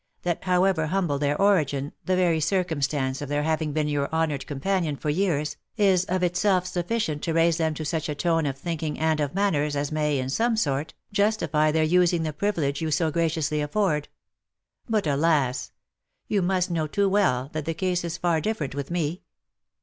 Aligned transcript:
that 0.23 0.43
however 0.45 0.87
humble 0.87 1.19
their 1.19 1.39
origin, 1.39 1.93
the 2.05 2.15
very 2.15 2.39
circumstance 2.39 3.21
of 3.21 3.29
their 3.29 3.43
having 3.43 3.71
been 3.71 3.87
your 3.87 4.09
honoured 4.11 4.47
companions 4.47 4.97
for 4.99 5.11
years, 5.11 5.57
is 5.77 6.05
of 6.05 6.23
itself 6.23 6.65
sufficient 6.65 7.21
to 7.21 7.33
raise 7.35 7.57
them 7.57 7.75
to 7.75 7.85
such 7.85 8.09
a 8.09 8.15
tone 8.15 8.47
of 8.47 8.57
thinking 8.57 8.97
and 8.97 9.19
of 9.19 9.35
manners, 9.35 9.75
as 9.75 9.91
may, 9.91 10.17
in 10.17 10.27
some 10.27 10.55
sort, 10.57 10.95
justify 11.13 11.71
their 11.71 11.83
using 11.83 12.23
the 12.23 12.33
privilege 12.33 12.81
you 12.81 12.89
so 12.89 13.11
graciously 13.11 13.61
afford. 13.61 14.07
But, 14.89 15.05
alas! 15.05 15.71
You 16.27 16.41
must 16.41 16.71
know 16.71 16.87
too 16.87 17.07
well 17.07 17.51
that 17.53 17.65
the 17.65 17.75
case 17.75 18.03
is 18.03 18.17
far 18.17 18.41
different 18.41 18.73
with 18.73 18.89
me. 18.89 19.21